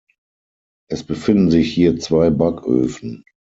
[0.89, 3.23] Es befinden sich hier zwei Backöfen.